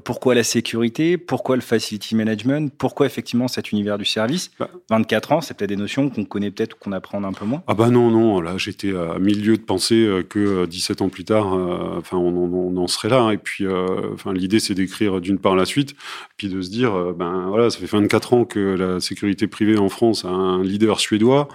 pourquoi 0.00 0.34
la 0.34 0.42
sécurité? 0.42 1.18
Pourquoi 1.18 1.54
le 1.56 1.60
facility 1.62 2.14
management? 2.14 2.72
Pourquoi 2.78 3.04
effectivement 3.06 3.46
cet 3.48 3.72
univers 3.72 3.98
du 3.98 4.04
service? 4.06 4.50
Bah. 4.58 4.70
24 4.90 5.32
ans, 5.32 5.40
c'est 5.42 5.54
peut-être 5.56 5.68
des 5.68 5.76
notions 5.76 6.08
qu'on 6.08 6.24
connaît 6.24 6.50
peut-être 6.50 6.74
ou 6.74 6.76
qu'on 6.78 6.92
apprend 6.92 7.22
un 7.22 7.32
peu 7.32 7.44
moins. 7.44 7.62
Ah 7.66 7.74
bah 7.74 7.90
non, 7.90 8.10
non, 8.10 8.40
là 8.40 8.54
j'étais 8.56 8.94
à 8.96 9.18
mille 9.18 9.44
lieues 9.44 9.58
de 9.58 9.62
penser 9.62 9.96
euh, 9.96 10.22
que 10.22 10.38
euh, 10.38 10.66
17 10.66 11.02
ans 11.02 11.08
plus 11.10 11.24
tard, 11.24 11.52
euh, 11.54 11.98
enfin 11.98 12.16
on, 12.16 12.28
on- 12.34 12.74
on 12.74 12.76
en 12.78 12.86
serait 12.86 13.08
là. 13.10 13.30
Et 13.32 13.38
puis, 13.38 13.66
euh, 13.66 14.12
enfin 14.14 14.32
l'idée 14.32 14.60
c'est 14.60 14.74
d'écrire 14.74 15.20
d'une 15.20 15.38
part 15.38 15.56
la 15.56 15.66
suite, 15.66 15.94
puis 16.36 16.48
de 16.48 16.62
se 16.62 16.70
dire, 16.70 16.94
euh, 16.94 17.12
ben 17.16 17.46
voilà, 17.48 17.68
ça 17.70 17.78
fait 17.78 17.86
24 17.86 18.32
ans 18.32 18.44
que 18.46 18.58
la 18.60 18.98
sécurité 19.00 19.46
privée 19.46 19.76
en 19.78 19.88
France 19.90 20.24
a 20.24 20.28
un 20.28 20.62
leader 20.62 21.00
suédois. 21.00 21.48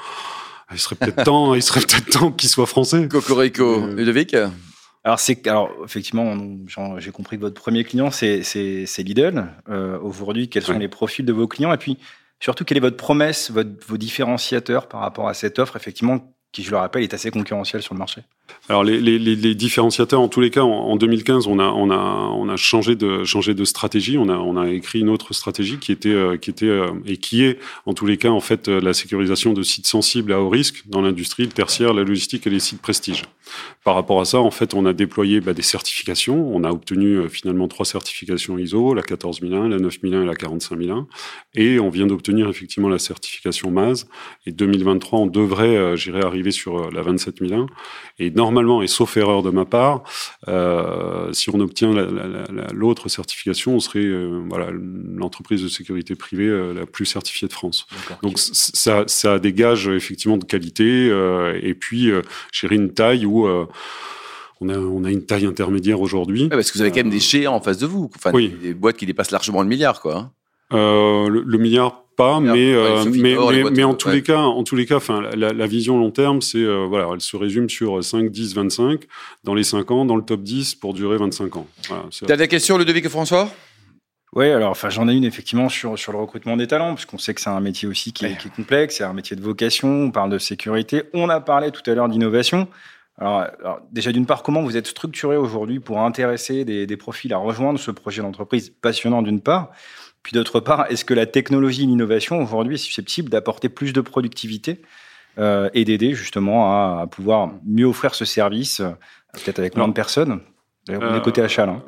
Il 0.71 0.77
serait 0.79 0.95
peut-être 0.95 1.23
temps, 1.25 1.55
il 1.55 1.63
serait 1.63 1.79
peut-être 1.81 2.09
temps 2.19 2.31
qu'il 2.31 2.49
soit 2.49 2.65
français. 2.67 3.07
Cocorico, 3.07 3.83
Euh, 3.83 3.95
Ludovic? 3.95 4.35
Alors, 5.07 5.21
c'est, 5.21 5.47
alors 5.47 5.71
effectivement, 5.85 6.35
j'ai 6.97 7.11
compris 7.11 7.37
que 7.37 7.41
votre 7.43 7.55
premier 7.55 7.85
client, 7.85 8.11
c'est, 8.11 8.41
Lidl. 8.97 9.45
Euh, 9.69 9.97
aujourd'hui, 9.99 10.49
quels 10.49 10.63
sont 10.63 10.77
les 10.77 10.89
profils 10.89 11.23
de 11.23 11.31
vos 11.31 11.47
clients? 11.47 11.71
Et 11.71 11.77
puis, 11.77 11.97
surtout, 12.41 12.65
quelle 12.65 12.75
est 12.75 12.81
votre 12.81 12.97
promesse, 12.97 13.49
votre, 13.49 13.69
vos 13.87 13.95
différenciateurs 13.95 14.89
par 14.89 14.99
rapport 14.99 15.29
à 15.29 15.33
cette 15.33 15.59
offre, 15.59 15.77
effectivement, 15.77 16.35
qui, 16.51 16.61
je 16.61 16.71
le 16.71 16.75
rappelle, 16.75 17.03
est 17.03 17.13
assez 17.13 17.31
concurrentielle 17.31 17.81
sur 17.81 17.93
le 17.93 17.99
marché? 17.99 18.23
Alors 18.69 18.83
les, 18.83 19.55
différenciateurs, 19.55 20.19
en 20.19 20.27
tous 20.27 20.41
les 20.41 20.49
cas, 20.49 20.61
en, 20.61 20.69
en 20.69 20.95
2015, 20.97 21.47
on 21.47 21.57
a 21.57 21.67
on 21.69 21.89
a 21.89 21.95
on 22.35 22.49
a 22.49 22.57
changé 22.57 22.95
de 22.95 23.23
changé 23.23 23.53
de 23.53 23.63
stratégie. 23.63 24.17
On 24.17 24.27
a 24.27 24.35
on 24.35 24.57
a 24.57 24.69
écrit 24.69 24.99
une 24.99 25.09
autre 25.09 25.33
stratégie 25.33 25.77
qui 25.77 25.93
était 25.93 26.09
euh, 26.09 26.35
qui 26.35 26.49
était 26.49 26.65
euh, 26.65 26.91
et 27.05 27.15
qui 27.15 27.43
est 27.43 27.59
en 27.85 27.93
tous 27.93 28.05
les 28.05 28.17
cas 28.17 28.29
en 28.29 28.41
fait 28.41 28.67
euh, 28.67 28.81
la 28.81 28.93
sécurisation 28.93 29.53
de 29.53 29.63
sites 29.63 29.87
sensibles 29.87 30.33
à 30.33 30.41
haut 30.41 30.49
risque 30.49 30.83
dans 30.87 31.01
l'industrie, 31.01 31.43
le 31.43 31.51
tertiaire, 31.51 31.93
la 31.93 32.03
logistique 32.03 32.45
et 32.45 32.49
les 32.49 32.59
sites 32.59 32.81
prestige. 32.81 33.23
Par 33.85 33.95
rapport 33.95 34.19
à 34.19 34.25
ça, 34.25 34.39
en 34.39 34.51
fait, 34.51 34.73
on 34.73 34.85
a 34.85 34.91
déployé 34.91 35.39
bah, 35.39 35.53
des 35.53 35.61
certifications. 35.61 36.53
On 36.53 36.65
a 36.65 36.69
obtenu 36.69 37.29
finalement 37.29 37.69
trois 37.69 37.85
certifications 37.85 38.57
ISO, 38.57 38.93
la 38.93 39.03
14001, 39.03 39.69
la 39.69 39.79
9001 39.79 40.23
et 40.23 40.25
la 40.25 40.35
45001. 40.35 41.07
Et 41.55 41.79
on 41.79 41.89
vient 41.89 42.07
d'obtenir 42.07 42.49
effectivement 42.49 42.89
la 42.89 42.99
certification 42.99 43.71
MAS. 43.71 44.05
Et 44.45 44.51
2023, 44.51 45.19
on 45.19 45.27
devrait, 45.27 45.95
j'irai 45.95 46.21
arriver 46.21 46.51
sur 46.51 46.91
la 46.91 47.01
27001. 47.01 47.67
Et 48.19 48.31
normalement, 48.37 48.81
et 48.81 48.87
sauf 48.87 49.17
erreur 49.17 49.43
de 49.43 49.49
ma 49.49 49.65
part, 49.65 50.03
si 51.33 51.49
on 51.49 51.59
obtient 51.59 51.91
l'autre 52.71 53.09
certification, 53.09 53.75
on 53.75 53.79
serait 53.79 54.09
voilà 54.47 54.69
l'entreprise 54.71 55.63
de 55.63 55.67
sécurité 55.67 56.15
privée 56.15 56.73
la 56.73 56.85
plus 56.85 57.05
certifiée 57.05 57.47
de 57.47 57.53
France. 57.53 57.87
Donc 58.23 58.37
ça, 58.37 59.03
ça 59.07 59.39
dégage 59.39 59.87
effectivement 59.89 60.37
de 60.37 60.45
qualité 60.45 61.07
et 61.61 61.73
puis 61.73 62.11
j'ai 62.51 62.73
une 62.73 62.93
taille 62.93 63.25
où 63.25 63.47
on 64.61 64.69
a, 64.69 64.77
on 64.77 65.03
a 65.03 65.11
une 65.11 65.25
taille 65.25 65.45
intermédiaire 65.45 66.01
aujourd'hui. 66.01 66.49
parce 66.49 66.71
que 66.71 66.77
vous 66.77 66.81
avez 66.81 66.91
quand 66.91 66.97
même 66.97 67.09
des 67.09 67.19
géants 67.19 67.55
en 67.55 67.61
face 67.61 67.77
de 67.77 67.85
vous, 67.85 68.09
enfin, 68.15 68.31
des, 68.31 68.73
boîtes 68.73 68.97
qui 68.97 69.05
dépassent 69.05 69.31
largement 69.31 69.61
le 69.61 69.67
milliard, 69.67 70.01
quoi. 70.01 70.17
Hein. 70.17 70.31
Euh, 70.73 71.29
le, 71.29 71.57
milliard 71.57 72.03
pas, 72.17 72.39
mais, 72.41 72.73
euh, 72.73 73.05
mais, 73.05 73.35
mais, 73.71 73.83
en 73.83 73.93
tous 73.93 74.09
les 74.09 74.23
cas, 74.23 74.39
en 74.39 74.63
tous 74.63 74.75
les 74.75 74.85
cas, 74.85 74.97
enfin, 74.97 75.21
la, 75.35 75.67
vision 75.67 75.97
long 75.97 76.11
terme, 76.11 76.41
c'est 76.41 76.57
euh, 76.57 76.85
voilà, 76.89 77.07
elle 77.13 77.21
se 77.21 77.37
résume 77.37 77.69
sur 77.69 78.03
5, 78.03 78.29
10, 78.29 78.55
25 78.55 79.03
dans 79.43 79.53
les 79.53 79.63
5 79.63 79.89
ans, 79.91 80.03
dans 80.03 80.15
le 80.15 80.23
top 80.23 80.41
10 80.41 80.75
pour 80.75 80.93
durer 80.93 81.17
25 81.17 81.55
ans. 81.55 81.67
Voilà, 81.87 82.03
T'as 82.25 82.35
des 82.35 82.47
questions, 82.47 82.77
Ludovic 82.77 83.05
et 83.05 83.09
François? 83.09 83.49
Oui, 84.33 84.49
alors 84.49 84.71
enfin 84.71 84.89
j'en 84.89 85.07
ai 85.07 85.13
une 85.13 85.23
effectivement 85.23 85.69
sur 85.69 85.97
sur 85.97 86.11
le 86.11 86.17
recrutement 86.17 86.57
des 86.57 86.67
talents, 86.67 86.95
puisqu'on 86.95 87.17
sait 87.17 87.33
que 87.33 87.39
c'est 87.39 87.49
un 87.49 87.61
métier 87.61 87.87
aussi 87.87 88.11
qui 88.11 88.25
est, 88.25 88.37
qui 88.37 88.49
est 88.49 88.55
complexe, 88.55 88.97
c'est 88.97 89.05
un 89.05 89.13
métier 89.13 89.37
de 89.37 89.41
vocation. 89.41 89.87
On 89.87 90.11
parle 90.11 90.31
de 90.31 90.37
sécurité, 90.37 91.03
on 91.13 91.29
a 91.29 91.39
parlé 91.39 91.71
tout 91.71 91.89
à 91.89 91.93
l'heure 91.93 92.09
d'innovation. 92.09 92.67
Alors, 93.19 93.47
déjà, 93.91 94.11
d'une 94.11 94.27
part, 94.27 94.43
comment 94.43 94.61
vous 94.61 94.77
êtes 94.77 94.85
structuré 94.85 95.37
aujourd'hui 95.37 95.79
pour 95.79 96.01
intéresser 96.01 96.65
des, 96.65 96.85
des, 96.85 96.97
profils 96.97 97.33
à 97.33 97.37
rejoindre 97.37 97.79
ce 97.79 97.89
projet 97.89 98.21
d'entreprise 98.21 98.69
passionnant 98.69 99.23
d'une 99.23 99.41
part? 99.41 99.71
Puis 100.27 100.33
d'autre 100.33 100.59
part, 100.59 100.87
est-ce 100.91 101.05
que 101.05 101.13
la 101.13 101.25
technologie 101.25 101.83
et 101.83 101.85
l'innovation 101.85 102.43
aujourd'hui 102.43 102.75
est 102.75 102.79
susceptible 102.79 103.29
d'apporter 103.29 103.69
plus 103.69 103.93
de 103.93 104.01
productivité 104.01 104.81
euh, 105.39 105.69
et 105.73 105.85
d'aider 105.85 106.15
justement 106.15 106.69
à, 106.69 107.03
à, 107.03 107.07
pouvoir 107.07 107.51
mieux 107.65 107.85
offrir 107.85 108.13
ce 108.13 108.25
service, 108.25 108.81
euh, 108.81 108.89
peut-être 109.31 109.59
avec 109.59 109.77
moins 109.77 109.87
de 109.87 109.93
personnes? 109.93 110.41
On 110.89 111.15
est 111.15 111.21
côté 111.21 111.41
achat 111.41 111.65
là. 111.65 111.81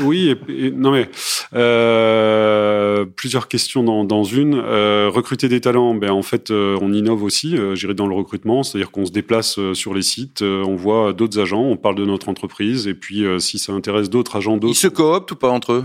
Oui, 0.00 0.34
non 0.74 0.90
mais 0.90 1.08
euh, 1.54 3.04
plusieurs 3.04 3.48
questions 3.48 3.82
dans, 3.82 4.04
dans 4.04 4.24
une. 4.24 4.54
Euh, 4.54 5.10
recruter 5.12 5.48
des 5.48 5.60
talents, 5.60 5.94
ben 5.94 6.10
en 6.10 6.22
fait, 6.22 6.50
euh, 6.50 6.78
on 6.80 6.92
innove 6.92 7.22
aussi. 7.22 7.56
Euh, 7.56 7.74
J'irai 7.74 7.94
dans 7.94 8.06
le 8.06 8.14
recrutement, 8.14 8.62
c'est-à-dire 8.62 8.90
qu'on 8.90 9.06
se 9.06 9.12
déplace 9.12 9.58
euh, 9.58 9.74
sur 9.74 9.94
les 9.94 10.02
sites, 10.02 10.42
on 10.42 10.76
voit 10.76 11.12
d'autres 11.12 11.40
agents, 11.40 11.62
on 11.62 11.76
parle 11.76 11.94
de 11.94 12.04
notre 12.04 12.28
entreprise, 12.28 12.86
et 12.86 12.94
puis 12.94 13.24
si 13.38 13.58
ça 13.58 13.72
intéresse 13.72 14.10
d'autres 14.10 14.36
agents, 14.36 14.56
d'autres. 14.56 14.74
Ils 14.74 14.76
se 14.76 14.88
cooptent 14.88 15.32
ou 15.32 15.36
pas 15.36 15.50
entre 15.50 15.72
eux? 15.72 15.84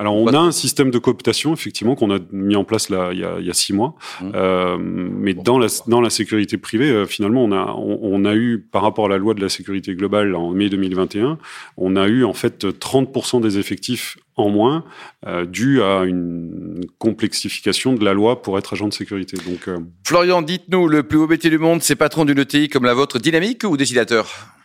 Alors, 0.00 0.16
on 0.16 0.28
a 0.28 0.38
un 0.38 0.50
système 0.50 0.90
de 0.90 0.96
cooptation, 0.96 1.52
effectivement, 1.52 1.94
qu'on 1.94 2.10
a 2.10 2.18
mis 2.32 2.56
en 2.56 2.64
place 2.64 2.88
là, 2.88 3.10
il, 3.12 3.18
y 3.18 3.24
a, 3.24 3.34
il 3.38 3.44
y 3.44 3.50
a 3.50 3.52
six 3.52 3.74
mois. 3.74 3.96
Mmh. 4.22 4.32
Euh, 4.34 4.78
mais 4.80 5.34
dans, 5.34 5.58
la, 5.58 5.66
dans 5.88 6.00
la 6.00 6.08
sécurité 6.08 6.56
privée, 6.56 6.90
euh, 6.90 7.04
finalement, 7.04 7.44
on 7.44 7.52
a, 7.52 7.74
on, 7.76 8.24
a 8.24 8.34
eu, 8.34 8.60
par 8.60 8.80
rapport 8.80 9.04
à 9.04 9.08
la 9.10 9.18
loi 9.18 9.34
de 9.34 9.42
la 9.42 9.50
sécurité 9.50 9.94
globale 9.94 10.34
en 10.34 10.52
mai 10.52 10.70
2021, 10.70 11.36
on 11.76 11.96
a 11.96 12.08
eu 12.08 12.24
en 12.24 12.32
fait 12.32 12.64
30% 12.64 13.42
des 13.42 13.58
effectifs 13.58 14.16
en 14.36 14.48
moins, 14.48 14.84
euh, 15.26 15.44
dû 15.44 15.82
à 15.82 16.04
une 16.04 16.80
complexification 16.96 17.92
de 17.92 18.02
la 18.02 18.14
loi 18.14 18.40
pour 18.40 18.56
être 18.56 18.72
agent 18.72 18.88
de 18.88 18.94
sécurité. 18.94 19.36
Donc, 19.36 19.68
euh, 19.68 19.80
Florian, 20.06 20.40
dites-nous, 20.40 20.88
le 20.88 21.02
plus 21.02 21.18
beau 21.18 21.28
métier 21.28 21.50
du 21.50 21.58
monde, 21.58 21.82
c'est 21.82 21.94
patron 21.94 22.24
d'une 22.24 22.38
ETI 22.38 22.70
comme 22.70 22.86
la 22.86 22.94
vôtre, 22.94 23.18
dynamique 23.18 23.64
ou 23.64 23.76
décidateur 23.76 24.56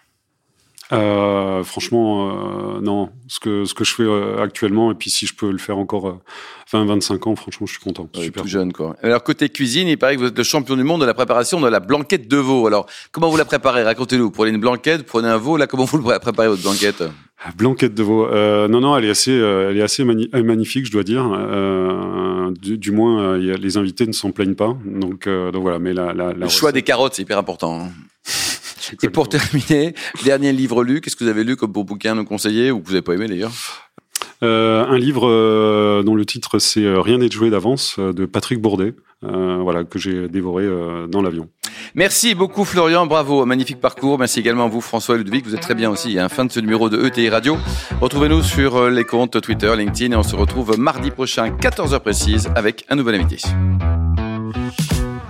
euh, 0.92 1.64
franchement, 1.64 2.76
euh, 2.78 2.82
non. 2.82 3.10
Ce 3.28 3.40
que, 3.40 3.66
ce 3.66 3.74
que 3.74 3.84
je 3.84 3.94
fais 3.94 4.04
euh, 4.04 4.42
actuellement, 4.42 4.92
et 4.92 4.96
puis 4.96 5.10
si 5.10 5.26
je 5.26 5.34
peux 5.34 5.52
le 5.52 5.58
faire 5.58 5.78
encore 5.78 6.20
20-25 6.72 7.14
euh, 7.14 7.30
ans, 7.30 7.36
franchement, 7.36 7.66
je 7.66 7.74
suis 7.74 7.82
content. 7.82 8.08
Ouais, 8.16 8.26
Super. 8.26 8.44
Tout 8.44 8.50
jeune, 8.50 8.72
quoi. 8.72 8.96
Alors, 9.02 9.24
côté 9.24 9.50
cuisine, 9.50 9.88
il 9.88 9.98
paraît 9.98 10.16
que 10.16 10.22
vous 10.22 10.28
êtes 10.28 10.38
le 10.38 10.44
champion 10.44 10.76
du 10.76 10.84
monde 10.84 11.02
de 11.02 11.06
la 11.06 11.16
préparation 11.16 11.60
de 11.60 11.68
la 11.68 11.80
blanquette 11.80 12.28
de 12.28 12.38
veau. 12.38 12.68
Alors, 12.68 12.86
comment 13.12 13.30
vous 13.30 13.38
la 13.38 13.46
préparez? 13.46 13.84
Racontez-nous. 13.84 14.26
Vous 14.26 14.32
prenez 14.32 14.52
une 14.52 14.60
blanquette, 14.60 15.00
vous 15.00 15.08
prenez 15.08 15.28
un 15.28 15.38
veau. 15.38 15.58
Là, 15.58 15.66
comment 15.66 15.86
vous 15.86 16.02
préparez 16.02 16.48
votre 16.48 16.62
blanquette? 16.62 17.04
Blanquette 17.58 17.96
de 17.96 18.04
veau. 18.04 18.28
Euh, 18.28 18.68
non, 18.68 18.80
non, 18.80 18.98
elle 18.98 19.06
est 19.06 19.10
assez, 19.10 19.34
elle 19.34 19.78
est 19.78 19.84
assez 19.84 20.04
magnifique, 20.04 20.86
je 20.86 20.92
dois 20.92 21.04
dire. 21.04 21.28
Euh, 21.34 22.52
du, 22.62 22.78
du, 22.78 22.92
moins, 22.92 23.38
les 23.38 23.78
invités 23.78 24.06
ne 24.06 24.14
s'en 24.14 24.32
plaignent 24.32 24.56
pas. 24.56 24.78
Donc, 24.86 25.28
donc 25.28 25.62
voilà. 25.62 25.80
Mais 25.80 25.94
la, 25.94 26.14
la, 26.14 26.28
la 26.28 26.34
le 26.34 26.50
choix 26.50 26.72
des 26.72 26.84
carottes, 26.84 27.16
c'est 27.16 27.24
hyper 27.24 27.40
important. 27.40 27.82
Hein. 27.82 27.90
Et 29.04 29.10
pour 29.10 29.30
terminer, 29.30 29.94
dernier 30.24 30.52
livre 30.54 30.84
lu, 30.84 31.02
qu'est-ce 31.02 31.16
que 31.16 31.24
vous 31.24 31.30
avez 31.30 31.44
lu 31.44 31.56
comme 31.56 31.72
beau 31.72 31.84
bouquin 31.84 32.16
nous 32.16 32.26
conseiller 32.26 32.72
ou 32.72 32.80
que 32.80 32.86
vous 32.88 32.92
n'avez 32.94 33.02
pas 33.02 33.14
aimé 33.14 33.28
d'ailleurs 33.28 33.52
euh, 34.44 34.86
un 34.86 34.98
livre 34.98 35.28
euh, 35.30 36.04
dont 36.04 36.16
le 36.16 36.26
titre 36.26 36.60
c'est 36.60 36.84
euh, 36.84 37.00
Rien 37.00 37.18
n'est 37.20 37.32
joué 37.32 37.50
d'avance 37.50 37.98
de 38.00 38.26
Patrick 38.26 38.60
Bourdet, 38.60 38.94
euh, 39.24 39.60
voilà 39.62 39.86
que 39.86 39.98
j'ai 39.98 40.28
dévoré 40.28 40.68
dans 41.10 41.22
l'avion. 41.22 41.48
Merci 41.96 42.36
beaucoup 42.36 42.66
Florian, 42.66 43.06
bravo, 43.06 43.46
magnifique 43.46 43.80
parcours. 43.80 44.20
Merci 44.20 44.40
également 44.42 44.66
à 44.66 44.68
vous 44.68 44.82
François 44.82 45.16
Ludwig, 45.18 45.46
vous 45.46 45.56
êtes 45.56 45.62
très 45.62 45.76
bien 45.76 45.90
aussi. 45.90 46.20
hein. 46.20 46.28
Fin 46.28 46.44
de 46.46 46.52
ce 46.52 46.60
numéro 46.60 46.90
de 46.90 47.06
ETI 47.06 47.30
Radio. 47.30 47.58
Retrouvez-nous 48.02 48.44
sur 48.44 48.90
les 48.90 49.06
comptes 49.06 49.40
Twitter, 49.40 49.74
LinkedIn 49.76 50.14
et 50.14 50.18
on 50.18 50.24
se 50.24 50.36
retrouve 50.36 50.78
mardi 50.78 51.12
prochain 51.12 51.50
14h 51.52 52.00
précise 52.02 52.50
avec 52.56 52.86
un 52.90 52.96
nouvel 52.96 53.16
invité. 53.16 53.38